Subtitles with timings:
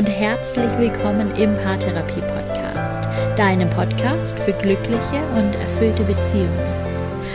[0.00, 6.58] und herzlich willkommen im Paartherapie Podcast, deinem Podcast für glückliche und erfüllte Beziehungen.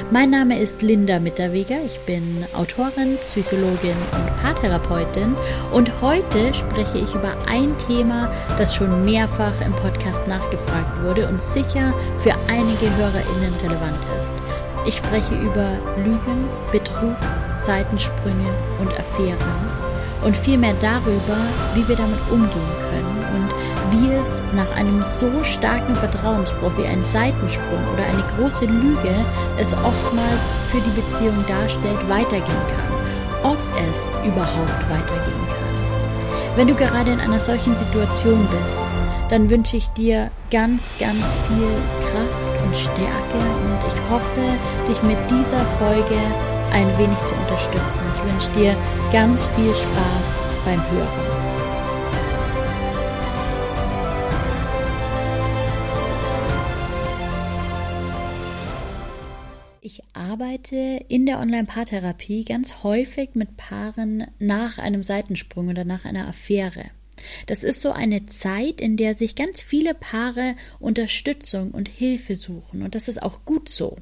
[0.09, 5.35] Mein Name ist Linda Mitterweger, ich bin Autorin, Psychologin und Paartherapeutin
[5.73, 11.39] und heute spreche ich über ein Thema, das schon mehrfach im Podcast nachgefragt wurde und
[11.39, 14.33] sicher für einige HörerInnen relevant ist.
[14.87, 17.15] Ich spreche über Lügen, Betrug,
[17.53, 19.64] Seitensprünge und Affären
[20.25, 21.37] und vielmehr darüber,
[21.75, 23.53] wie wir damit umgehen können und
[23.91, 29.13] wie es nach einem so starken Vertrauensbruch wie ein Seitensprung oder eine große Lüge
[29.57, 33.57] es oftmals für die Beziehung darstellt, weitergehen kann, ob
[33.91, 35.65] es überhaupt weitergehen kann.
[36.55, 38.81] Wenn du gerade in einer solchen Situation bist,
[39.29, 41.67] dann wünsche ich dir ganz, ganz viel
[42.01, 46.15] Kraft und Stärke und ich hoffe, dich mit dieser Folge
[46.71, 48.03] ein wenig zu unterstützen.
[48.13, 48.77] Ich wünsche dir
[49.11, 51.45] ganz viel Spaß beim Hören.
[59.81, 66.27] Ich arbeite in der Online-Paartherapie ganz häufig mit Paaren nach einem Seitensprung oder nach einer
[66.27, 66.85] Affäre.
[67.45, 72.81] Das ist so eine Zeit, in der sich ganz viele Paare Unterstützung und Hilfe suchen
[72.81, 73.97] und das ist auch gut so.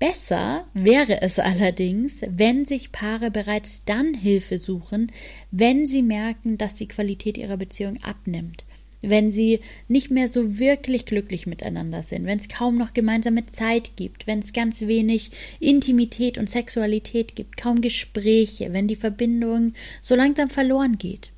[0.00, 5.12] Besser wäre es allerdings, wenn sich Paare bereits dann Hilfe suchen,
[5.50, 8.64] wenn sie merken, dass die Qualität ihrer Beziehung abnimmt,
[9.02, 13.92] wenn sie nicht mehr so wirklich glücklich miteinander sind, wenn es kaum noch gemeinsame Zeit
[13.96, 20.14] gibt, wenn es ganz wenig Intimität und Sexualität gibt, kaum Gespräche, wenn die Verbindung so
[20.14, 21.30] langsam verloren geht.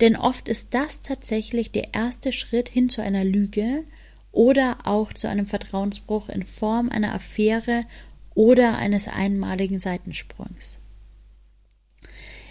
[0.00, 3.84] Denn oft ist das tatsächlich der erste Schritt hin zu einer Lüge
[4.38, 7.82] oder auch zu einem Vertrauensbruch in Form einer Affäre
[8.36, 10.78] oder eines einmaligen Seitensprungs.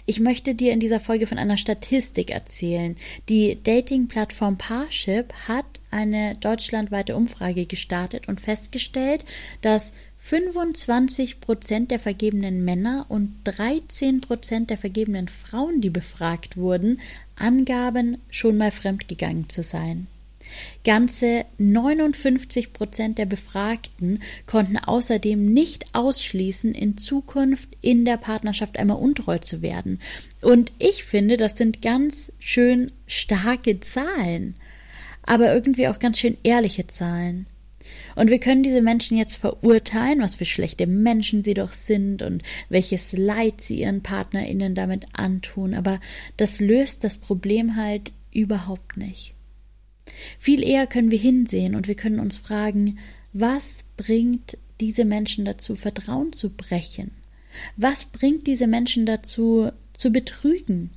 [0.04, 2.94] Ich möchte dir in dieser Folge von einer Statistik erzählen.
[3.30, 9.24] Die Dating-Plattform Parship hat eine deutschlandweite Umfrage gestartet und festgestellt,
[9.62, 17.00] dass 25 Prozent der vergebenen Männer und 13 Prozent der vergebenen Frauen, die befragt wurden,
[17.36, 20.06] angaben, schon mal fremdgegangen zu sein.
[20.84, 28.98] Ganze 59 Prozent der Befragten konnten außerdem nicht ausschließen, in Zukunft in der Partnerschaft einmal
[28.98, 30.00] untreu zu werden.
[30.42, 34.54] Und ich finde, das sind ganz schön starke Zahlen,
[35.22, 37.46] aber irgendwie auch ganz schön ehrliche Zahlen.
[38.16, 42.42] Und wir können diese Menschen jetzt verurteilen, was für schlechte Menschen sie doch sind und
[42.68, 46.00] welches Leid sie ihren PartnerInnen damit antun, aber
[46.36, 49.34] das löst das Problem halt überhaupt nicht.
[50.38, 52.98] Viel eher können wir hinsehen und wir können uns fragen,
[53.32, 57.10] was bringt diese Menschen dazu, Vertrauen zu brechen?
[57.76, 60.90] Was bringt diese Menschen dazu, zu betrügen?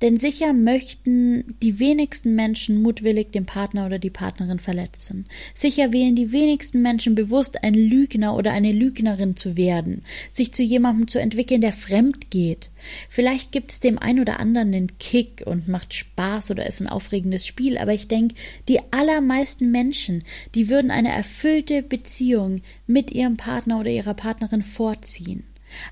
[0.00, 5.24] Denn sicher möchten die wenigsten Menschen mutwillig den Partner oder die Partnerin verletzen.
[5.54, 10.62] Sicher wählen die wenigsten Menschen bewusst, ein Lügner oder eine Lügnerin zu werden, sich zu
[10.62, 12.70] jemandem zu entwickeln, der fremd geht.
[13.08, 16.88] Vielleicht gibt es dem ein oder anderen den Kick und macht Spaß oder ist ein
[16.88, 18.36] aufregendes Spiel, aber ich denke,
[18.68, 20.22] die allermeisten Menschen,
[20.54, 25.42] die würden eine erfüllte Beziehung mit ihrem Partner oder ihrer Partnerin vorziehen.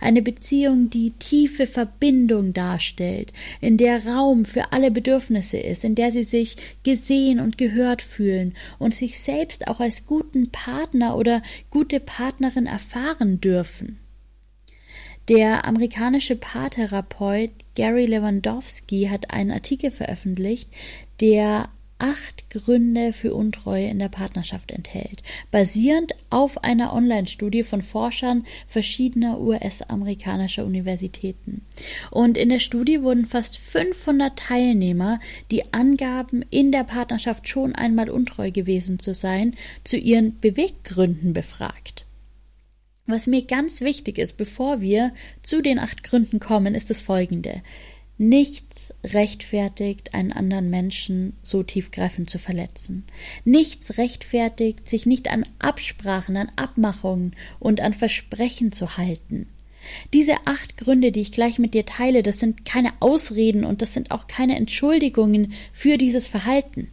[0.00, 6.12] Eine Beziehung, die tiefe Verbindung darstellt, in der Raum für alle Bedürfnisse ist, in der
[6.12, 12.00] sie sich gesehen und gehört fühlen und sich selbst auch als guten Partner oder gute
[12.00, 13.98] Partnerin erfahren dürfen.
[15.28, 20.70] Der amerikanische Paartherapeut Gary Lewandowski hat einen Artikel veröffentlicht,
[21.20, 28.44] der acht Gründe für Untreue in der Partnerschaft enthält, basierend auf einer Online-Studie von Forschern
[28.68, 31.62] verschiedener US-amerikanischer Universitäten.
[32.10, 35.20] Und in der Studie wurden fast 500 Teilnehmer,
[35.50, 39.54] die angaben, in der Partnerschaft schon einmal untreu gewesen zu sein,
[39.84, 42.04] zu ihren Beweggründen befragt.
[43.06, 45.12] Was mir ganz wichtig ist, bevor wir
[45.42, 47.62] zu den acht Gründen kommen, ist das folgende.
[48.18, 53.04] Nichts rechtfertigt, einen anderen Menschen so tiefgreifend zu verletzen.
[53.44, 59.46] Nichts rechtfertigt, sich nicht an Absprachen, an Abmachungen und an Versprechen zu halten.
[60.14, 63.92] Diese acht Gründe, die ich gleich mit dir teile, das sind keine Ausreden und das
[63.92, 66.88] sind auch keine Entschuldigungen für dieses Verhalten.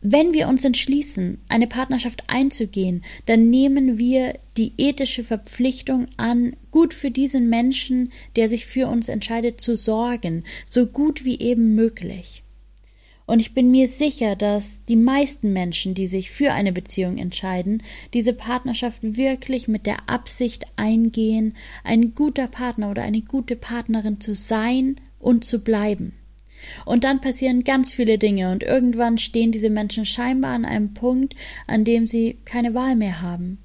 [0.00, 6.94] Wenn wir uns entschließen, eine Partnerschaft einzugehen, dann nehmen wir die ethische Verpflichtung an, gut
[6.94, 12.44] für diesen Menschen, der sich für uns entscheidet, zu sorgen, so gut wie eben möglich.
[13.26, 17.82] Und ich bin mir sicher, dass die meisten Menschen, die sich für eine Beziehung entscheiden,
[18.14, 21.54] diese Partnerschaft wirklich mit der Absicht eingehen,
[21.84, 26.14] ein guter Partner oder eine gute Partnerin zu sein und zu bleiben.
[26.84, 31.34] Und dann passieren ganz viele Dinge und irgendwann stehen diese Menschen scheinbar an einem Punkt,
[31.66, 33.58] an dem sie keine Wahl mehr haben.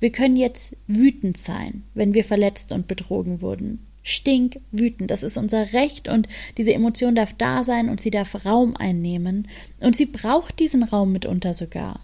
[0.00, 3.86] Wir können jetzt wütend sein, wenn wir verletzt und betrogen wurden.
[4.02, 6.26] Stink wütend, das ist unser Recht und
[6.56, 9.46] diese Emotion darf da sein und sie darf Raum einnehmen
[9.80, 12.00] und sie braucht diesen Raum mitunter sogar.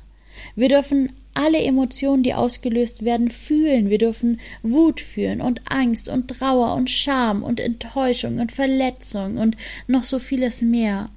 [0.55, 3.91] Wir dürfen alle Emotionen, die ausgelöst werden, fühlen.
[3.91, 9.57] Wir dürfen Wut fühlen und Angst und Trauer und Scham und Enttäuschung und Verletzung und
[9.87, 11.11] noch so vieles mehr.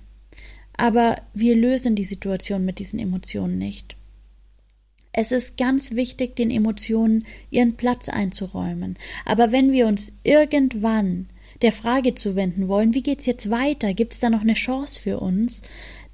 [0.76, 3.96] Aber wir lösen die Situation mit diesen Emotionen nicht.
[5.12, 8.96] Es ist ganz wichtig, den Emotionen ihren Platz einzuräumen.
[9.26, 11.28] Aber wenn wir uns irgendwann
[11.62, 13.94] der Frage zuwenden wollen, wie geht's jetzt weiter?
[13.94, 15.62] Gibt's da noch eine Chance für uns?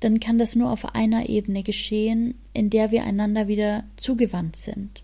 [0.05, 5.01] Dann kann das nur auf einer Ebene geschehen, in der wir einander wieder zugewandt sind.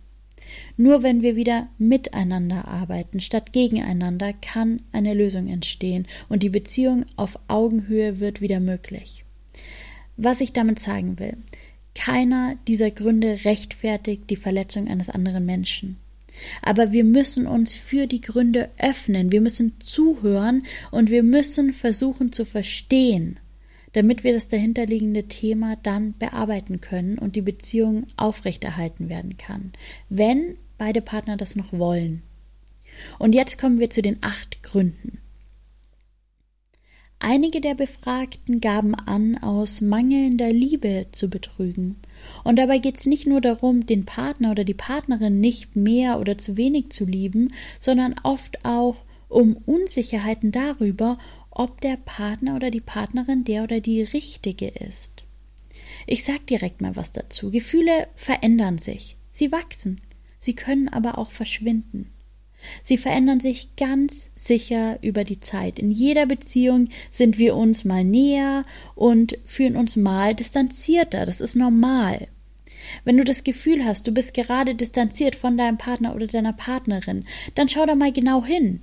[0.77, 7.07] Nur wenn wir wieder miteinander arbeiten statt gegeneinander, kann eine Lösung entstehen und die Beziehung
[7.15, 9.25] auf Augenhöhe wird wieder möglich.
[10.18, 11.36] Was ich damit sagen will,
[11.95, 15.97] keiner dieser Gründe rechtfertigt die Verletzung eines anderen Menschen.
[16.62, 22.31] Aber wir müssen uns für die Gründe öffnen, wir müssen zuhören und wir müssen versuchen
[22.31, 23.39] zu verstehen,
[23.94, 29.72] damit wir das dahinterliegende Thema dann bearbeiten können und die Beziehung aufrechterhalten werden kann,
[30.10, 32.24] wenn beide Partner das noch wollen.
[33.20, 35.20] Und jetzt kommen wir zu den acht Gründen.
[37.24, 41.98] Einige der Befragten gaben an, aus mangelnder Liebe zu betrügen.
[42.44, 46.40] Und dabei geht es nicht nur darum, den Partner oder die Partnerin nicht mehr oder
[46.40, 51.20] zu wenig zu lieben, sondern oft auch um Unsicherheiten darüber,
[51.51, 55.24] ob der Partner oder die Partnerin der oder die richtige ist.
[56.07, 57.51] Ich sag direkt mal was dazu.
[57.51, 59.18] Gefühle verändern sich.
[59.30, 60.01] Sie wachsen.
[60.39, 62.12] Sie können aber auch verschwinden.
[62.83, 65.80] Sie verändern sich ganz sicher über die Zeit.
[65.80, 68.65] In jeder Beziehung sind wir uns mal näher
[68.95, 71.25] und fühlen uns mal distanzierter.
[71.25, 72.27] Das ist normal.
[73.04, 77.25] Wenn du das Gefühl hast, du bist gerade distanziert von deinem Partner oder deiner Partnerin,
[77.56, 78.81] dann schau da mal genau hin.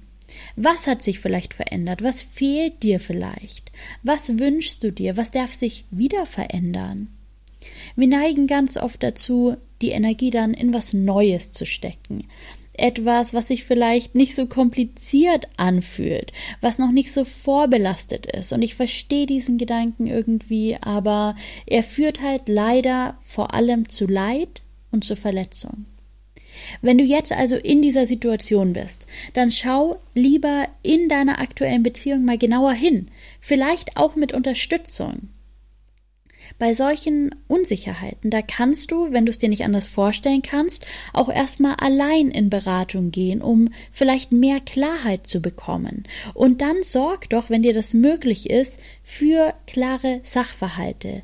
[0.57, 2.03] Was hat sich vielleicht verändert?
[2.03, 3.73] Was fehlt dir vielleicht?
[4.03, 5.17] Was wünschst du dir?
[5.17, 7.09] Was darf sich wieder verändern?
[7.97, 12.25] Wir neigen ganz oft dazu, die Energie dann in was Neues zu stecken
[12.79, 18.53] etwas, was sich vielleicht nicht so kompliziert anfühlt, was noch nicht so vorbelastet ist.
[18.53, 21.37] Und ich verstehe diesen Gedanken irgendwie, aber
[21.67, 25.87] er führt halt leider vor allem zu Leid und zu Verletzung.
[26.83, 32.25] Wenn du jetzt also in dieser Situation bist, dann schau lieber in deiner aktuellen Beziehung
[32.25, 33.09] mal genauer hin,
[33.41, 35.29] vielleicht auch mit Unterstützung.
[36.59, 41.29] Bei solchen Unsicherheiten, da kannst du, wenn du es dir nicht anders vorstellen kannst, auch
[41.29, 46.05] erstmal allein in Beratung gehen, um vielleicht mehr Klarheit zu bekommen.
[46.35, 51.23] Und dann sorg doch, wenn dir das möglich ist, für klare Sachverhalte.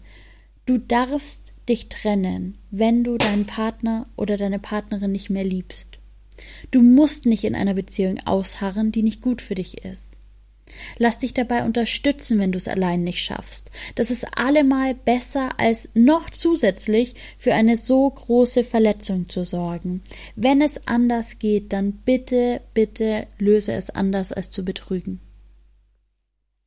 [0.66, 5.98] Du darfst dich trennen, wenn du deinen Partner oder deine Partnerin nicht mehr liebst.
[6.70, 10.14] Du musst nicht in einer Beziehung ausharren, die nicht gut für dich ist.
[10.98, 13.70] Lass dich dabei unterstützen, wenn du es allein nicht schaffst.
[13.94, 20.02] Das ist allemal besser, als noch zusätzlich für eine so große Verletzung zu sorgen.
[20.36, 25.20] Wenn es anders geht, dann bitte, bitte löse es anders als zu betrügen.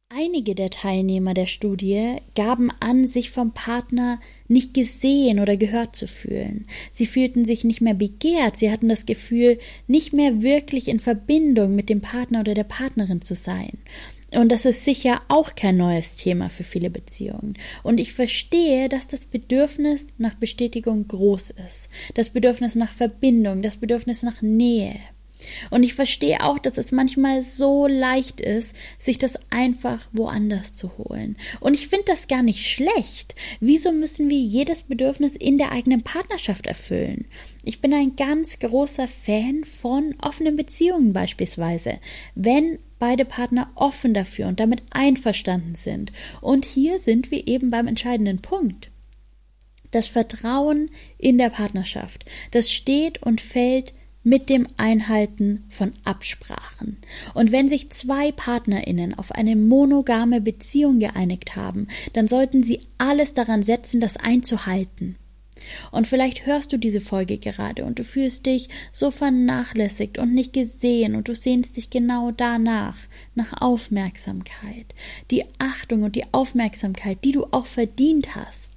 [0.09, 6.07] Einige der Teilnehmer der Studie gaben an, sich vom Partner nicht gesehen oder gehört zu
[6.07, 6.65] fühlen.
[6.91, 11.75] Sie fühlten sich nicht mehr begehrt, sie hatten das Gefühl, nicht mehr wirklich in Verbindung
[11.75, 13.79] mit dem Partner oder der Partnerin zu sein.
[14.31, 17.57] Und das ist sicher auch kein neues Thema für viele Beziehungen.
[17.83, 21.89] Und ich verstehe, dass das Bedürfnis nach Bestätigung groß ist.
[22.13, 24.95] Das Bedürfnis nach Verbindung, das Bedürfnis nach Nähe.
[25.69, 30.97] Und ich verstehe auch, dass es manchmal so leicht ist, sich das einfach woanders zu
[30.97, 31.37] holen.
[31.59, 33.35] Und ich finde das gar nicht schlecht.
[33.59, 37.25] Wieso müssen wir jedes Bedürfnis in der eigenen Partnerschaft erfüllen?
[37.63, 41.99] Ich bin ein ganz großer Fan von offenen Beziehungen beispielsweise.
[42.33, 46.11] Wenn beide Partner offen dafür und damit einverstanden sind.
[46.41, 48.89] Und hier sind wir eben beim entscheidenden Punkt.
[49.91, 53.93] Das Vertrauen in der Partnerschaft, das steht und fällt
[54.27, 56.97] mit dem Einhalten von Absprachen.
[57.33, 63.33] Und wenn sich zwei Partnerinnen auf eine monogame Beziehung geeinigt haben, dann sollten sie alles
[63.33, 65.15] daran setzen, das einzuhalten.
[65.91, 70.51] Und vielleicht hörst du diese Folge gerade und du fühlst dich so vernachlässigt und nicht
[70.51, 72.97] gesehen und du sehnst dich genau danach,
[73.33, 74.93] nach Aufmerksamkeit,
[75.31, 78.76] die Achtung und die Aufmerksamkeit, die du auch verdient hast.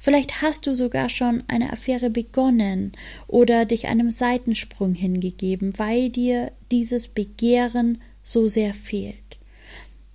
[0.00, 2.92] Vielleicht hast du sogar schon eine Affäre begonnen
[3.28, 9.38] oder dich einem Seitensprung hingegeben, weil dir dieses Begehren so sehr fehlt.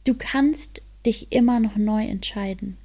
[0.03, 2.77] Du kannst dich immer noch neu entscheiden.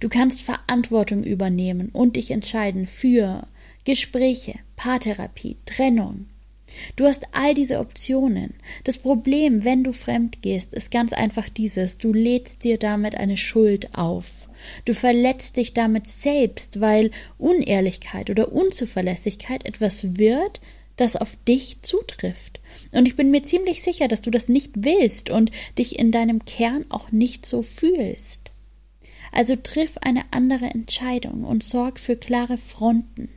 [0.00, 3.46] Du kannst Verantwortung übernehmen und dich entscheiden für
[3.84, 6.26] Gespräche, Paartherapie, Trennung.
[6.96, 8.54] Du hast all diese Optionen.
[8.84, 13.36] Das Problem, wenn du fremd gehst, ist ganz einfach dieses, du lädst dir damit eine
[13.36, 14.48] Schuld auf.
[14.84, 20.60] Du verletzt dich damit selbst, weil Unehrlichkeit oder Unzuverlässigkeit etwas wird,
[20.96, 22.60] das auf dich zutrifft.
[22.92, 26.44] Und ich bin mir ziemlich sicher, dass du das nicht willst und dich in deinem
[26.44, 28.52] Kern auch nicht so fühlst.
[29.32, 33.28] Also triff eine andere Entscheidung und sorg für klare Fronten.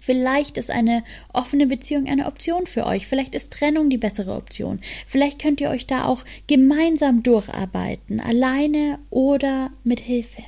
[0.00, 3.06] Vielleicht ist eine offene Beziehung eine Option für euch.
[3.06, 4.80] Vielleicht ist Trennung die bessere Option.
[5.06, 10.42] Vielleicht könnt ihr euch da auch gemeinsam durcharbeiten, alleine oder mit Hilfe.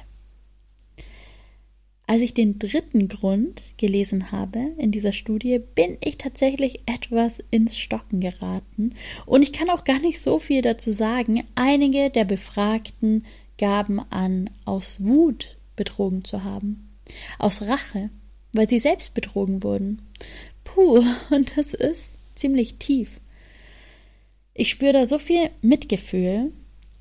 [2.10, 7.78] Als ich den dritten Grund gelesen habe in dieser Studie, bin ich tatsächlich etwas ins
[7.78, 8.94] Stocken geraten.
[9.26, 11.44] Und ich kann auch gar nicht so viel dazu sagen.
[11.54, 13.24] Einige der Befragten
[13.58, 16.90] gaben an, aus Wut betrogen zu haben,
[17.38, 18.10] aus Rache
[18.52, 20.02] weil sie selbst betrogen wurden.
[20.64, 23.20] Puh, und das ist ziemlich tief.
[24.54, 26.52] Ich spüre da so viel Mitgefühl.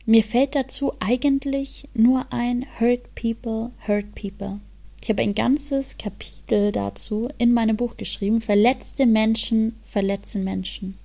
[0.05, 4.59] Mir fällt dazu eigentlich nur ein Hurt People, Hurt People.
[5.01, 8.41] Ich habe ein ganzes Kapitel dazu in meinem Buch geschrieben.
[8.41, 10.97] Verletzte Menschen verletzen Menschen.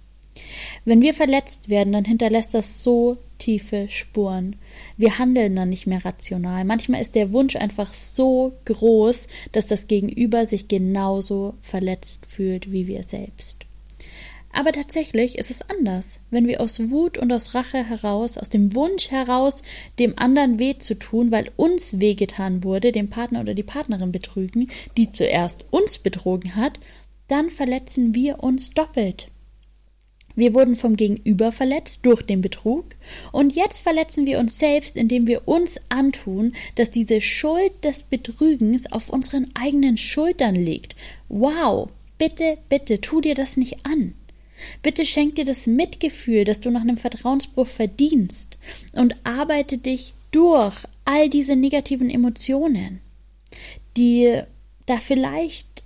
[0.85, 4.57] Wenn wir verletzt werden, dann hinterlässt das so tiefe Spuren.
[4.97, 6.64] Wir handeln dann nicht mehr rational.
[6.64, 12.87] Manchmal ist der Wunsch einfach so groß, dass das Gegenüber sich genauso verletzt fühlt wie
[12.87, 13.67] wir selbst.
[14.55, 16.21] Aber tatsächlich ist es anders.
[16.31, 19.64] Wenn wir aus Wut und aus Rache heraus, aus dem Wunsch heraus,
[19.99, 24.71] dem anderen weh zu tun, weil uns wehgetan wurde, den Partner oder die Partnerin betrügen,
[24.97, 26.79] die zuerst uns betrogen hat,
[27.26, 29.26] dann verletzen wir uns doppelt.
[30.37, 32.85] Wir wurden vom Gegenüber verletzt durch den Betrug
[33.33, 38.91] und jetzt verletzen wir uns selbst, indem wir uns antun, dass diese Schuld des Betrügens
[38.91, 40.97] auf unseren eigenen Schultern liegt.
[41.29, 41.88] Wow,
[42.19, 44.14] bitte, bitte, tu dir das nicht an.
[44.83, 48.57] Bitte schenk dir das Mitgefühl, das du nach einem Vertrauensbruch verdienst
[48.93, 53.00] und arbeite dich durch all diese negativen Emotionen,
[53.97, 54.41] die
[54.87, 55.84] da vielleicht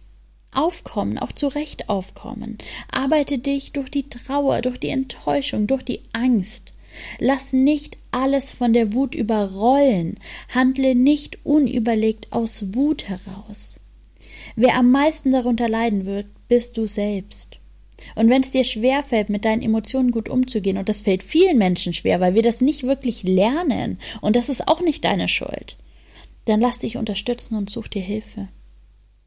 [0.52, 2.58] aufkommen, auch zu Recht aufkommen.
[2.90, 6.72] Arbeite dich durch die Trauer, durch die Enttäuschung, durch die Angst.
[7.18, 10.16] Lass nicht alles von der Wut überrollen.
[10.54, 13.76] Handle nicht unüberlegt aus Wut heraus.
[14.56, 17.58] Wer am meisten darunter leiden wird, bist du selbst.
[18.14, 21.92] Und wenn es dir schwerfällt, mit deinen Emotionen gut umzugehen, und das fällt vielen Menschen
[21.92, 25.76] schwer, weil wir das nicht wirklich lernen, und das ist auch nicht deine Schuld,
[26.44, 28.48] dann lass dich unterstützen und such dir Hilfe.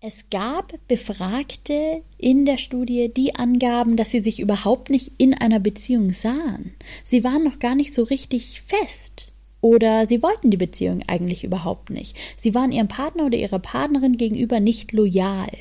[0.03, 5.60] Es gab Befragte in der Studie, die angaben, dass sie sich überhaupt nicht in einer
[5.60, 6.74] Beziehung sahen.
[7.03, 9.27] Sie waren noch gar nicht so richtig fest.
[9.62, 12.17] Oder sie wollten die Beziehung eigentlich überhaupt nicht.
[12.36, 15.51] Sie waren ihrem Partner oder ihrer Partnerin gegenüber nicht loyal.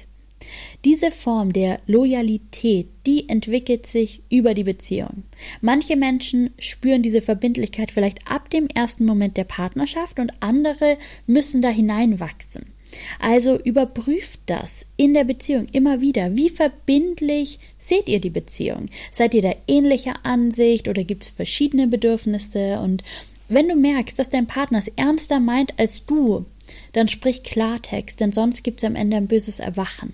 [0.87, 5.25] Diese Form der Loyalität, die entwickelt sich über die Beziehung.
[5.61, 11.61] Manche Menschen spüren diese Verbindlichkeit vielleicht ab dem ersten Moment der Partnerschaft und andere müssen
[11.61, 12.73] da hineinwachsen.
[13.19, 16.37] Also überprüft das in der Beziehung immer wieder.
[16.37, 18.87] Wie verbindlich seht ihr die Beziehung?
[19.11, 22.81] Seid ihr da ähnlicher Ansicht oder gibt es verschiedene Bedürfnisse?
[22.81, 23.05] Und
[23.49, 26.47] wenn du merkst, dass dein Partner es ernster meint als du,
[26.93, 30.13] dann sprich Klartext, denn sonst gibt es am Ende ein böses Erwachen.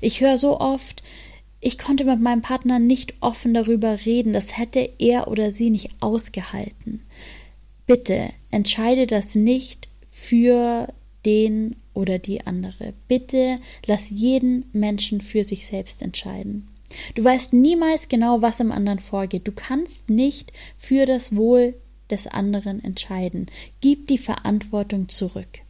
[0.00, 1.02] Ich höre so oft,
[1.60, 5.90] ich konnte mit meinem Partner nicht offen darüber reden, das hätte er oder sie nicht
[6.00, 7.02] ausgehalten.
[7.86, 10.88] Bitte entscheide das nicht für
[11.24, 12.94] den oder die andere.
[13.08, 16.68] Bitte lass jeden Menschen für sich selbst entscheiden.
[17.14, 19.46] Du weißt niemals genau, was im anderen vorgeht.
[19.46, 21.74] Du kannst nicht für das Wohl
[22.10, 23.46] des anderen entscheiden.
[23.80, 25.60] Gib die Verantwortung zurück.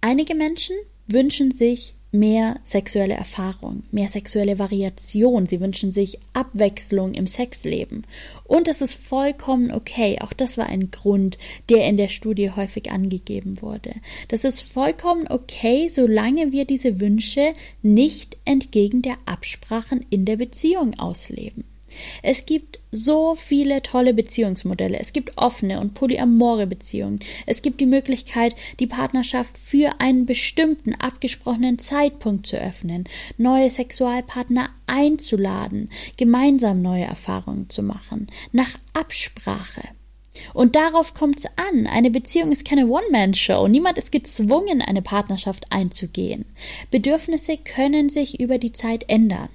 [0.00, 0.76] Einige Menschen
[1.06, 5.46] wünschen sich mehr sexuelle Erfahrung, mehr sexuelle Variation.
[5.46, 8.02] Sie wünschen sich Abwechslung im Sexleben.
[8.44, 10.18] Und das ist vollkommen okay.
[10.20, 11.38] Auch das war ein Grund,
[11.68, 13.92] der in der Studie häufig angegeben wurde.
[14.28, 20.98] Das ist vollkommen okay, solange wir diese Wünsche nicht entgegen der Absprachen in der Beziehung
[20.98, 21.64] ausleben.
[22.22, 24.98] Es gibt so viele tolle Beziehungsmodelle.
[24.98, 27.20] Es gibt offene und polyamore Beziehungen.
[27.46, 33.04] Es gibt die Möglichkeit, die Partnerschaft für einen bestimmten abgesprochenen Zeitpunkt zu öffnen,
[33.36, 39.82] neue Sexualpartner einzuladen, gemeinsam neue Erfahrungen zu machen, nach Absprache.
[40.54, 41.86] Und darauf kommt es an.
[41.86, 43.68] Eine Beziehung ist keine One-Man-Show.
[43.68, 46.44] Niemand ist gezwungen, eine Partnerschaft einzugehen.
[46.90, 49.48] Bedürfnisse können sich über die Zeit ändern.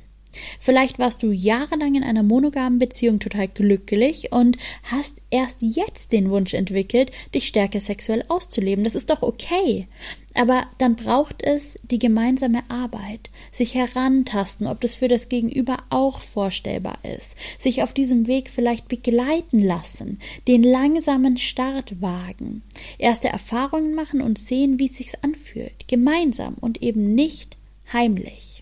[0.60, 6.30] Vielleicht warst du jahrelang in einer monogamen Beziehung total glücklich und hast erst jetzt den
[6.30, 8.84] Wunsch entwickelt, dich stärker sexuell auszuleben.
[8.84, 9.88] Das ist doch okay.
[10.36, 16.22] Aber dann braucht es die gemeinsame Arbeit, sich herantasten, ob das für das Gegenüber auch
[16.22, 22.64] vorstellbar ist, sich auf diesem Weg vielleicht begleiten lassen, den langsamen Start wagen,
[22.98, 27.58] erste Erfahrungen machen und sehen, wie es sich anfühlt, gemeinsam und eben nicht
[27.92, 28.53] heimlich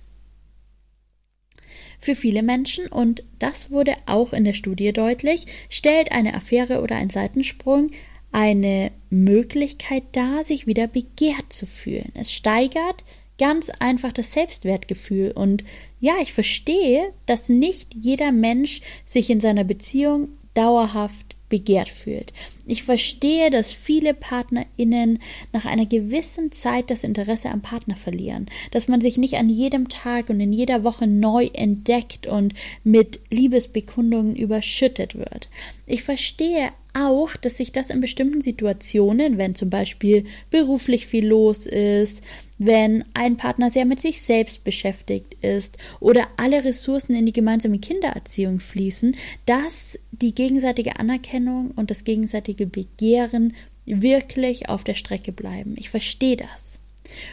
[2.02, 6.96] für viele Menschen, und das wurde auch in der Studie deutlich, stellt eine Affäre oder
[6.96, 7.92] ein Seitensprung
[8.32, 12.12] eine Möglichkeit dar, sich wieder begehrt zu fühlen.
[12.16, 13.04] Es steigert
[13.38, 15.32] ganz einfach das Selbstwertgefühl.
[15.32, 15.64] Und
[16.00, 22.34] ja, ich verstehe, dass nicht jeder Mensch sich in seiner Beziehung dauerhaft begehrt fühlt.
[22.66, 25.20] Ich verstehe, dass viele PartnerInnen
[25.54, 29.90] nach einer gewissen Zeit das Interesse am Partner verlieren, dass man sich nicht an jedem
[29.90, 32.54] Tag und in jeder Woche neu entdeckt und
[32.84, 35.50] mit Liebesbekundungen überschüttet wird.
[35.86, 41.66] Ich verstehe auch, dass sich das in bestimmten Situationen, wenn zum Beispiel beruflich viel los
[41.66, 42.24] ist,
[42.58, 47.80] wenn ein Partner sehr mit sich selbst beschäftigt ist oder alle Ressourcen in die gemeinsame
[47.80, 53.56] Kindererziehung fließen, dass die gegenseitige Anerkennung und das gegenseitige Begehren
[53.86, 55.76] wirklich auf der Strecke bleiben.
[55.78, 56.80] Ich verstehe das.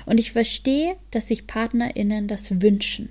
[0.06, 3.10] Und ich verstehe, dass sich PartnerInnen das wünschen.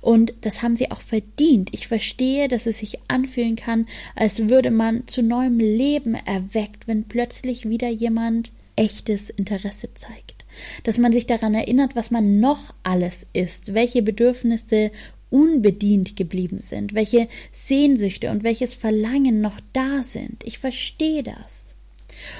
[0.00, 1.70] Und das haben sie auch verdient.
[1.72, 7.04] Ich verstehe, dass es sich anfühlen kann, als würde man zu neuem Leben erweckt, wenn
[7.04, 10.44] plötzlich wieder jemand echtes Interesse zeigt.
[10.84, 14.90] Dass man sich daran erinnert, was man noch alles ist, welche Bedürfnisse
[15.28, 20.44] unbedient geblieben sind, welche Sehnsüchte und welches Verlangen noch da sind.
[20.44, 21.74] Ich verstehe das.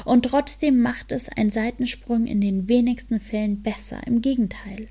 [0.05, 4.01] Und trotzdem macht es ein Seitensprung in den wenigsten Fällen besser.
[4.07, 4.89] Im Gegenteil.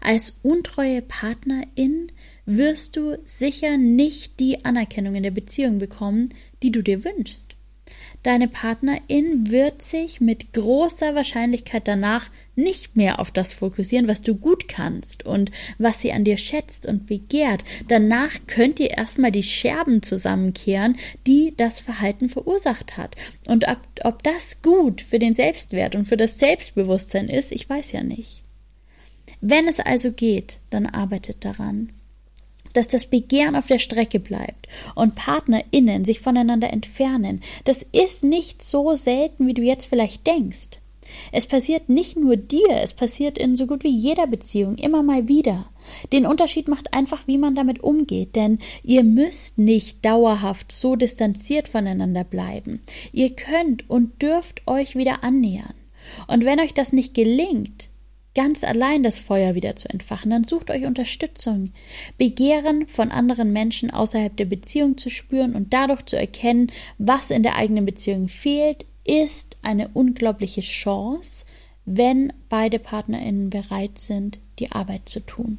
[0.00, 2.12] Als untreue Partnerin
[2.46, 6.28] wirst du sicher nicht die Anerkennung in der Beziehung bekommen,
[6.62, 7.56] die du dir wünschst.
[8.26, 14.34] Deine Partnerin wird sich mit großer Wahrscheinlichkeit danach nicht mehr auf das fokussieren, was du
[14.34, 17.64] gut kannst und was sie an dir schätzt und begehrt.
[17.86, 20.96] Danach könnt ihr erstmal die Scherben zusammenkehren,
[21.28, 23.14] die das Verhalten verursacht hat.
[23.46, 27.92] Und ob, ob das gut für den Selbstwert und für das Selbstbewusstsein ist, ich weiß
[27.92, 28.42] ja nicht.
[29.48, 31.92] Wenn es also geht, dann arbeitet daran,
[32.72, 37.40] dass das Begehren auf der Strecke bleibt und PartnerInnen sich voneinander entfernen.
[37.62, 40.80] Das ist nicht so selten, wie du jetzt vielleicht denkst.
[41.30, 45.28] Es passiert nicht nur dir, es passiert in so gut wie jeder Beziehung immer mal
[45.28, 45.70] wieder.
[46.12, 51.68] Den Unterschied macht einfach, wie man damit umgeht, denn ihr müsst nicht dauerhaft so distanziert
[51.68, 52.80] voneinander bleiben.
[53.12, 55.74] Ihr könnt und dürft euch wieder annähern.
[56.26, 57.90] Und wenn euch das nicht gelingt,
[58.36, 61.72] ganz allein das Feuer wieder zu entfachen, dann sucht euch Unterstützung.
[62.18, 67.42] Begehren von anderen Menschen außerhalb der Beziehung zu spüren und dadurch zu erkennen, was in
[67.42, 71.46] der eigenen Beziehung fehlt, ist eine unglaubliche Chance,
[71.86, 75.56] wenn beide PartnerInnen bereit sind, die Arbeit zu tun.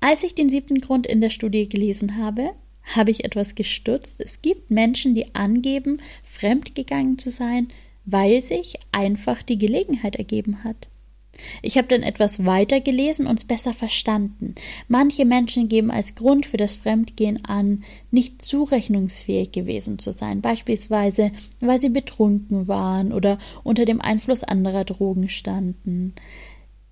[0.00, 2.50] Als ich den siebten Grund in der Studie gelesen habe,
[2.96, 4.16] habe ich etwas gestutzt.
[4.18, 7.68] Es gibt Menschen, die angeben, fremdgegangen zu sein,
[8.10, 10.88] weil sich einfach die Gelegenheit ergeben hat.
[11.62, 14.54] Ich habe dann etwas weiter gelesen und es besser verstanden.
[14.88, 21.30] Manche Menschen geben als Grund für das Fremdgehen an, nicht zurechnungsfähig gewesen zu sein, beispielsweise
[21.60, 26.14] weil sie betrunken waren oder unter dem Einfluss anderer Drogen standen.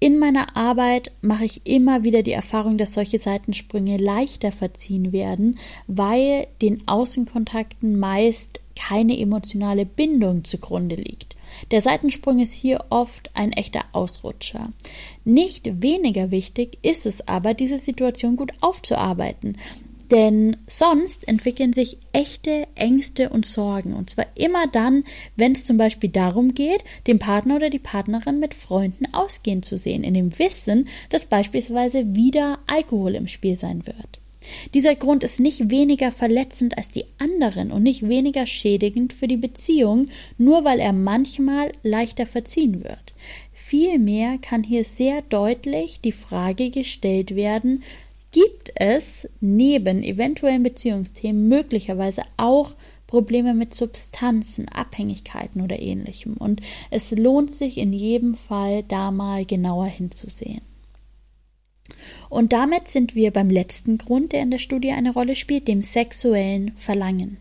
[0.07, 5.59] In meiner Arbeit mache ich immer wieder die Erfahrung, dass solche Seitensprünge leichter verziehen werden,
[5.89, 11.35] weil den Außenkontakten meist keine emotionale Bindung zugrunde liegt.
[11.73, 14.71] Der Seitensprung ist hier oft ein echter Ausrutscher.
[15.25, 19.59] Nicht weniger wichtig ist es aber, diese Situation gut aufzuarbeiten.
[20.11, 23.93] Denn sonst entwickeln sich echte Ängste und Sorgen.
[23.93, 25.05] Und zwar immer dann,
[25.37, 29.79] wenn es zum Beispiel darum geht, den Partner oder die Partnerin mit Freunden ausgehen zu
[29.79, 34.21] sehen, in dem Wissen, dass beispielsweise wieder Alkohol im Spiel sein wird.
[34.75, 39.37] Dieser Grund ist nicht weniger verletzend als die anderen und nicht weniger schädigend für die
[39.37, 43.15] Beziehung, nur weil er manchmal leichter verziehen wird.
[43.53, 47.83] Vielmehr kann hier sehr deutlich die Frage gestellt werden,
[48.37, 56.35] gibt es neben eventuellen Beziehungsthemen möglicherweise auch Probleme mit Substanzen, Abhängigkeiten oder ähnlichem.
[56.35, 60.61] Und es lohnt sich in jedem Fall da mal genauer hinzusehen.
[62.29, 65.81] Und damit sind wir beim letzten Grund, der in der Studie eine Rolle spielt, dem
[65.81, 67.39] sexuellen Verlangen.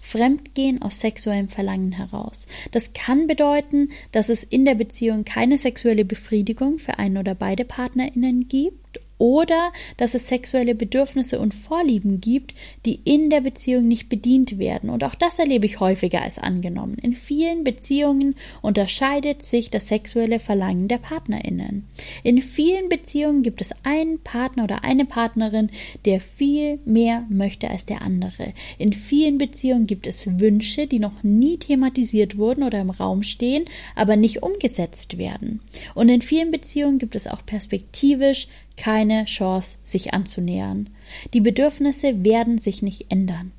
[0.00, 2.46] Fremdgehen aus sexuellem Verlangen heraus.
[2.70, 7.66] Das kann bedeuten, dass es in der Beziehung keine sexuelle Befriedigung für einen oder beide
[7.66, 8.77] PartnerInnen gibt
[9.18, 12.54] oder dass es sexuelle Bedürfnisse und Vorlieben gibt,
[12.86, 14.90] die in der Beziehung nicht bedient werden.
[14.90, 16.96] Und auch das erlebe ich häufiger als angenommen.
[17.02, 21.86] In vielen Beziehungen unterscheidet sich das sexuelle Verlangen der Partnerinnen.
[22.22, 25.70] In vielen Beziehungen gibt es einen Partner oder eine Partnerin,
[26.04, 28.52] der viel mehr möchte als der andere.
[28.78, 33.64] In vielen Beziehungen gibt es Wünsche, die noch nie thematisiert wurden oder im Raum stehen,
[33.94, 35.60] aber nicht umgesetzt werden.
[35.94, 40.88] Und in vielen Beziehungen gibt es auch perspektivisch keine Chance, sich anzunähern.
[41.34, 43.52] Die Bedürfnisse werden sich nicht ändern.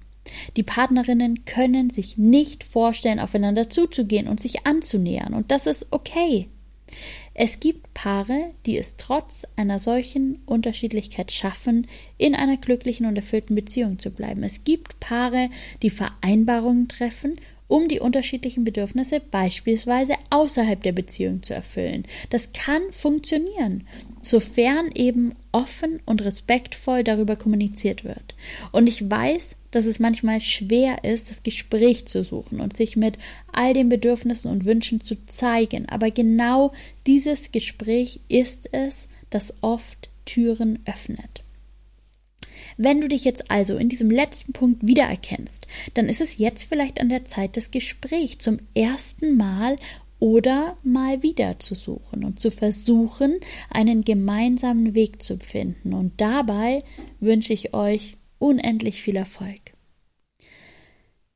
[0.58, 6.48] Die Partnerinnen können sich nicht vorstellen, aufeinander zuzugehen und sich anzunähern, und das ist okay.
[7.34, 13.56] Es gibt Paare, die es trotz einer solchen Unterschiedlichkeit schaffen, in einer glücklichen und erfüllten
[13.56, 14.44] Beziehung zu bleiben.
[14.44, 15.50] Es gibt Paare,
[15.82, 22.04] die Vereinbarungen treffen um die unterschiedlichen Bedürfnisse beispielsweise außerhalb der Beziehung zu erfüllen.
[22.32, 23.88] Das kann funktionieren,
[24.20, 28.36] sofern eben offen und respektvoll darüber kommuniziert wird.
[28.74, 33.18] Und ich weiß, dass es manchmal schwer ist, das Gespräch zu suchen und sich mit
[33.54, 35.88] all den Bedürfnissen und Wünschen zu zeigen.
[35.88, 36.74] Aber genau
[37.06, 41.44] dieses Gespräch ist es, das oft Türen öffnet.
[42.82, 47.02] Wenn du dich jetzt also in diesem letzten Punkt wiedererkennst, dann ist es jetzt vielleicht
[47.02, 49.78] an der Zeit, das Gespräch zum ersten Mal
[50.20, 55.94] oder mal wieder zu suchen und zu versuchen, einen gemeinsamen Weg zu finden.
[55.94, 56.86] Und dabei
[57.20, 59.60] wünsche ich euch unendlich viel Erfolg.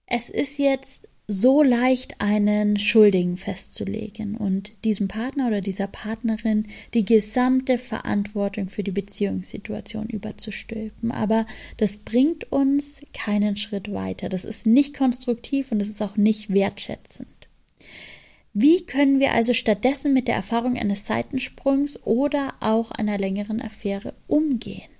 [0.05, 7.05] Es ist jetzt so leicht einen Schuldigen festzulegen und diesem Partner oder dieser Partnerin die
[7.05, 11.11] gesamte Verantwortung für die Beziehungssituation überzustülpen.
[11.11, 11.45] Aber
[11.77, 14.27] das bringt uns keinen Schritt weiter.
[14.27, 17.29] Das ist nicht konstruktiv und es ist auch nicht wertschätzend.
[18.53, 24.13] Wie können wir also stattdessen mit der Erfahrung eines Seitensprungs oder auch einer längeren Affäre
[24.27, 24.92] umgehen?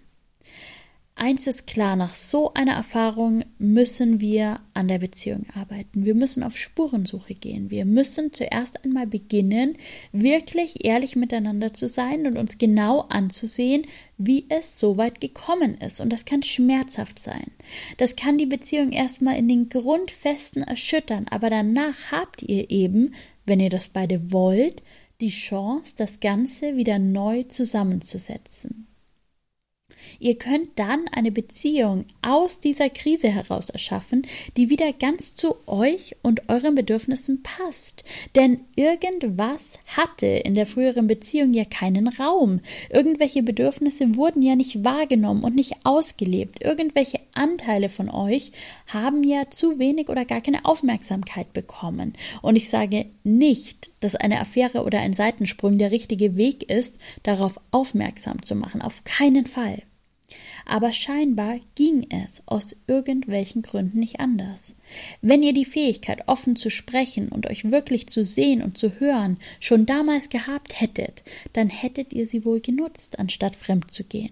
[1.15, 6.05] Eins ist klar, nach so einer Erfahrung müssen wir an der Beziehung arbeiten.
[6.05, 7.69] Wir müssen auf Spurensuche gehen.
[7.69, 9.77] Wir müssen zuerst einmal beginnen,
[10.11, 13.83] wirklich ehrlich miteinander zu sein und uns genau anzusehen,
[14.17, 16.01] wie es so weit gekommen ist.
[16.01, 17.51] Und das kann schmerzhaft sein.
[17.97, 23.13] Das kann die Beziehung erstmal in den Grundfesten erschüttern, aber danach habt ihr eben,
[23.45, 24.81] wenn ihr das beide wollt,
[25.21, 28.87] die Chance, das Ganze wieder neu zusammenzusetzen.
[30.23, 34.21] Ihr könnt dann eine Beziehung aus dieser Krise heraus erschaffen,
[34.55, 38.05] die wieder ganz zu euch und euren Bedürfnissen passt.
[38.33, 42.61] Denn irgendwas hatte in der früheren Beziehung ja keinen Raum.
[42.89, 46.63] Irgendwelche Bedürfnisse wurden ja nicht wahrgenommen und nicht ausgelebt.
[46.63, 48.53] Irgendwelche Anteile von euch
[48.87, 52.13] haben ja zu wenig oder gar keine Aufmerksamkeit bekommen.
[52.41, 57.59] Und ich sage nicht, dass eine Affäre oder ein Seitensprung der richtige Weg ist, darauf
[57.71, 58.81] aufmerksam zu machen.
[58.81, 59.83] Auf keinen Fall.
[60.65, 64.75] Aber scheinbar ging es aus irgendwelchen Gründen nicht anders.
[65.21, 69.37] Wenn ihr die Fähigkeit, offen zu sprechen und euch wirklich zu sehen und zu hören,
[69.59, 71.23] schon damals gehabt hättet,
[71.53, 74.31] dann hättet ihr sie wohl genutzt, anstatt fremd zu gehen.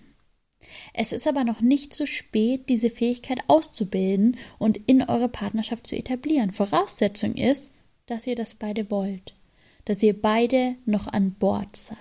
[0.94, 5.96] Es ist aber noch nicht zu spät, diese Fähigkeit auszubilden und in eure Partnerschaft zu
[5.96, 6.52] etablieren.
[6.52, 7.74] Voraussetzung ist,
[8.06, 9.34] dass ihr das beide wollt,
[9.86, 11.98] dass ihr beide noch an Bord seid.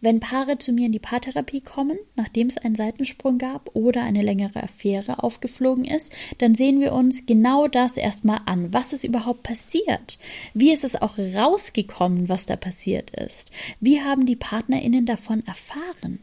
[0.00, 4.22] Wenn Paare zu mir in die Paartherapie kommen, nachdem es einen Seitensprung gab oder eine
[4.22, 8.72] längere Affäre aufgeflogen ist, dann sehen wir uns genau das erstmal an.
[8.72, 10.18] Was ist überhaupt passiert?
[10.54, 13.50] Wie ist es auch rausgekommen, was da passiert ist?
[13.80, 16.18] Wie haben die PartnerInnen davon erfahren?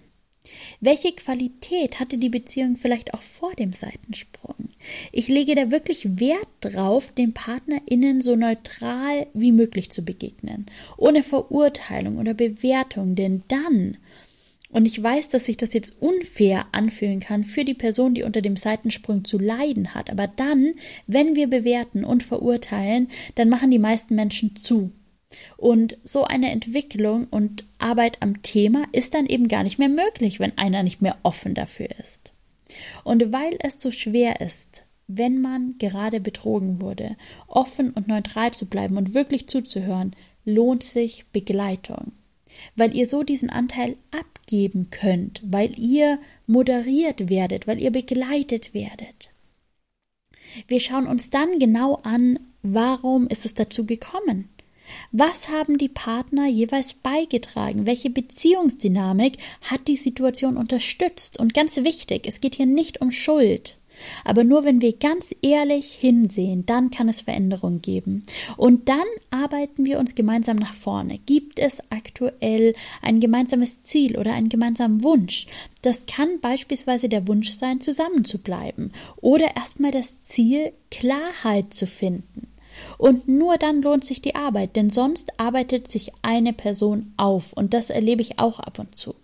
[0.82, 4.69] Welche Qualität hatte die Beziehung vielleicht auch vor dem Seitensprung?
[5.12, 10.65] Ich lege da wirklich Wert drauf, den PartnerInnen so neutral wie möglich zu begegnen,
[10.97, 13.97] ohne Verurteilung oder Bewertung, denn dann
[14.73, 18.41] und ich weiß, dass sich das jetzt unfair anfühlen kann für die Person, die unter
[18.41, 20.10] dem Seitensprung zu leiden hat.
[20.10, 20.73] Aber dann,
[21.06, 24.91] wenn wir bewerten und verurteilen, dann machen die meisten Menschen zu.
[25.57, 30.39] Und so eine Entwicklung und Arbeit am Thema ist dann eben gar nicht mehr möglich,
[30.39, 32.33] wenn einer nicht mehr offen dafür ist.
[33.03, 37.17] Und weil es so schwer ist, wenn man gerade betrogen wurde,
[37.47, 40.15] offen und neutral zu bleiben und wirklich zuzuhören,
[40.45, 42.13] lohnt sich Begleitung.
[42.75, 49.31] Weil ihr so diesen Anteil abgeben könnt, weil ihr moderiert werdet, weil ihr begleitet werdet.
[50.67, 54.49] Wir schauen uns dann genau an, warum ist es dazu gekommen?
[55.12, 57.86] Was haben die Partner jeweils beigetragen?
[57.86, 61.39] Welche Beziehungsdynamik hat die Situation unterstützt?
[61.39, 63.77] Und ganz wichtig, es geht hier nicht um Schuld.
[64.23, 68.23] Aber nur wenn wir ganz ehrlich hinsehen, dann kann es Veränderungen geben.
[68.58, 71.19] Und dann arbeiten wir uns gemeinsam nach vorne.
[71.25, 75.47] Gibt es aktuell ein gemeinsames Ziel oder einen gemeinsamen Wunsch?
[75.82, 82.47] Das kann beispielsweise der Wunsch sein, zusammenzubleiben oder erstmal das Ziel, Klarheit zu finden.
[82.97, 87.73] Und nur dann lohnt sich die Arbeit, denn sonst arbeitet sich eine Person auf und
[87.73, 89.15] das erlebe ich auch ab und zu.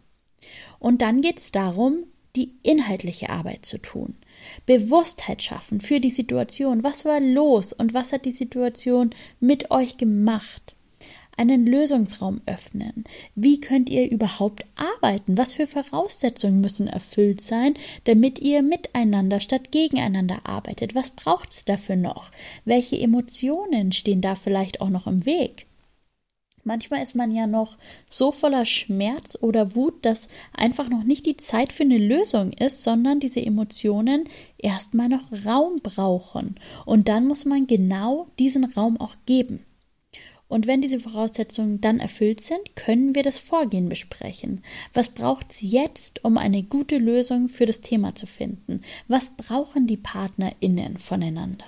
[0.79, 4.15] Und dann geht es darum, die inhaltliche Arbeit zu tun.
[4.65, 6.83] Bewusstheit schaffen für die Situation.
[6.83, 10.75] Was war los und was hat die Situation mit euch gemacht?
[11.39, 13.05] Einen Lösungsraum öffnen.
[13.33, 15.37] Wie könnt ihr überhaupt arbeiten?
[15.37, 20.95] Was für Voraussetzungen müssen erfüllt sein, damit ihr miteinander statt gegeneinander arbeitet?
[20.95, 22.31] Was braucht's dafür noch?
[22.65, 25.65] Welche Emotionen stehen da vielleicht auch noch im Weg?
[26.65, 27.77] Manchmal ist man ja noch
[28.09, 32.83] so voller Schmerz oder Wut, dass einfach noch nicht die Zeit für eine Lösung ist,
[32.83, 34.25] sondern diese Emotionen
[34.57, 36.55] erstmal noch Raum brauchen.
[36.85, 39.63] Und dann muss man genau diesen Raum auch geben.
[40.49, 44.63] Und wenn diese Voraussetzungen dann erfüllt sind, können wir das Vorgehen besprechen.
[44.93, 48.81] Was braucht es jetzt, um eine gute Lösung für das Thema zu finden?
[49.07, 51.65] Was brauchen die PartnerInnen voneinander?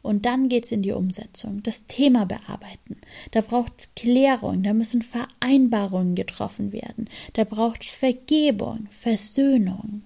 [0.00, 2.96] Und dann geht's in die Umsetzung, das Thema bearbeiten.
[3.30, 10.02] Da braucht's Klärung, da müssen Vereinbarungen getroffen werden, da braucht's Vergebung, Versöhnung.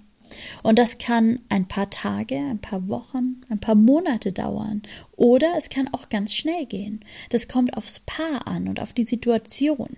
[0.62, 4.82] Und das kann ein paar Tage, ein paar Wochen, ein paar Monate dauern.
[5.16, 7.04] Oder es kann auch ganz schnell gehen.
[7.30, 9.96] Das kommt aufs Paar an und auf die Situation.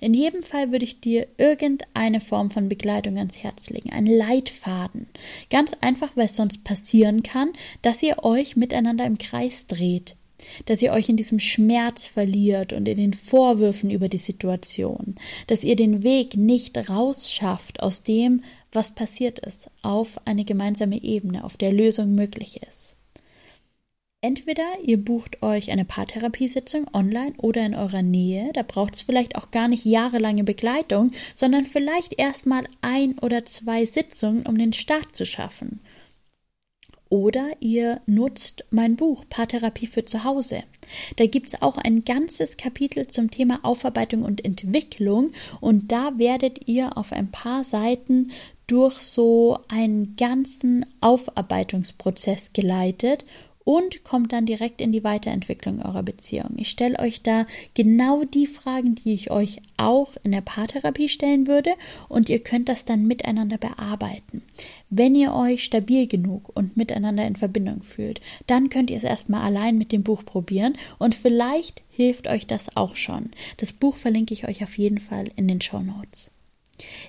[0.00, 5.06] In jedem Fall würde ich dir irgendeine Form von Begleitung ans Herz legen, einen Leitfaden.
[5.50, 10.16] Ganz einfach, weil es sonst passieren kann, dass ihr euch miteinander im Kreis dreht,
[10.64, 15.16] dass ihr euch in diesem Schmerz verliert und in den Vorwürfen über die Situation,
[15.48, 21.44] dass ihr den Weg nicht rausschafft aus dem, was passiert ist, auf eine gemeinsame Ebene,
[21.44, 22.96] auf der Lösung möglich ist.
[24.22, 28.50] Entweder ihr bucht euch eine Paartherapiesitzung online oder in eurer Nähe.
[28.52, 33.86] Da braucht es vielleicht auch gar nicht jahrelange Begleitung, sondern vielleicht erstmal ein oder zwei
[33.86, 35.80] Sitzungen, um den Start zu schaffen.
[37.08, 40.62] Oder ihr nutzt mein Buch Paartherapie für zu Hause.
[41.16, 46.68] Da gibt es auch ein ganzes Kapitel zum Thema Aufarbeitung und Entwicklung und da werdet
[46.68, 48.30] ihr auf ein paar Seiten
[48.70, 53.26] durch so einen ganzen Aufarbeitungsprozess geleitet
[53.64, 56.52] und kommt dann direkt in die Weiterentwicklung eurer Beziehung.
[56.56, 61.48] Ich stelle euch da genau die Fragen, die ich euch auch in der Paartherapie stellen
[61.48, 61.70] würde
[62.08, 64.42] und ihr könnt das dann miteinander bearbeiten.
[64.88, 69.42] Wenn ihr euch stabil genug und miteinander in Verbindung fühlt, dann könnt ihr es erstmal
[69.42, 73.30] allein mit dem Buch probieren und vielleicht hilft euch das auch schon.
[73.56, 76.32] Das Buch verlinke ich euch auf jeden Fall in den Show Notes.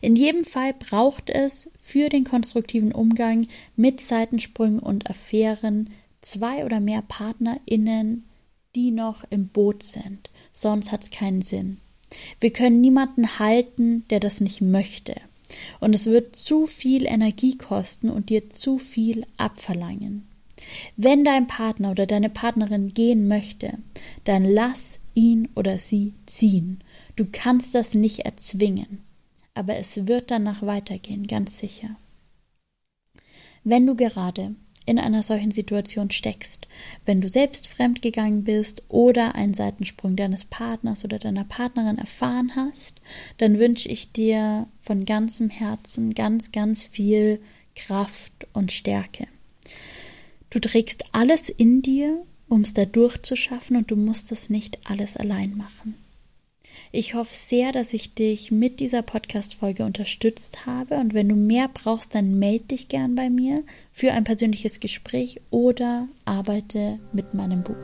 [0.01, 5.89] In jedem Fall braucht es für den konstruktiven Umgang mit Seitensprüngen und Affären
[6.21, 8.25] zwei oder mehr PartnerInnen,
[8.75, 10.29] die noch im Boot sind.
[10.53, 11.77] Sonst hat es keinen Sinn.
[12.39, 15.15] Wir können niemanden halten, der das nicht möchte.
[15.79, 20.27] Und es wird zu viel Energie kosten und dir zu viel abverlangen.
[20.95, 23.77] Wenn dein Partner oder deine Partnerin gehen möchte,
[24.23, 26.81] dann lass ihn oder sie ziehen.
[27.15, 29.03] Du kannst das nicht erzwingen.
[29.53, 31.95] Aber es wird danach weitergehen, ganz sicher.
[33.63, 36.67] Wenn du gerade in einer solchen Situation steckst.
[37.05, 42.99] Wenn du selbst fremdgegangen bist oder einen Seitensprung deines Partners oder deiner Partnerin erfahren hast,
[43.37, 47.39] dann wünsche ich dir von ganzem Herzen ganz, ganz viel
[47.75, 49.27] Kraft und Stärke.
[50.49, 55.15] Du trägst alles in dir, um es da durchzuschaffen und du musst es nicht alles
[55.15, 55.95] allein machen.
[56.93, 60.95] Ich hoffe sehr, dass ich dich mit dieser Podcast-Folge unterstützt habe.
[60.95, 65.39] Und wenn du mehr brauchst, dann melde dich gern bei mir für ein persönliches Gespräch
[65.51, 67.75] oder arbeite mit meinem Buch.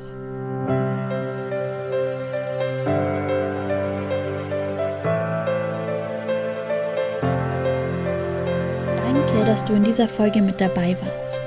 [9.06, 11.41] Danke, dass du in dieser Folge mit dabei warst.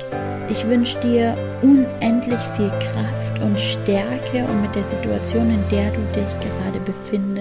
[0.51, 6.01] Ich wünsche dir unendlich viel Kraft und Stärke, um mit der Situation, in der du
[6.13, 7.40] dich gerade befindest,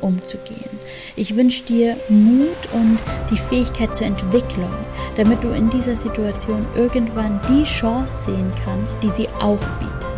[0.00, 0.78] umzugehen.
[1.16, 2.98] Ich wünsche dir Mut und
[3.30, 4.72] die Fähigkeit zur Entwicklung,
[5.16, 10.14] damit du in dieser Situation irgendwann die Chance sehen kannst, die sie auch bietet.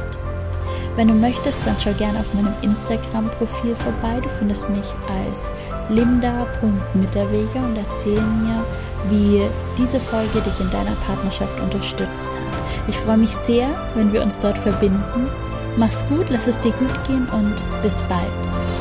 [0.97, 4.19] Wenn du möchtest, dann schau gerne auf meinem Instagram-Profil vorbei.
[4.23, 4.87] Du findest mich
[5.21, 5.53] als
[5.91, 8.65] linda.mitterweger und erzähl mir,
[9.11, 9.43] wie
[9.77, 12.89] diese Folge dich in deiner Partnerschaft unterstützt hat.
[12.89, 15.29] Ich freue mich sehr, wenn wir uns dort verbinden.
[15.77, 18.23] Mach's gut, lass es dir gut gehen und bis bald.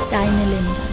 [0.09, 0.84] Deine Linda.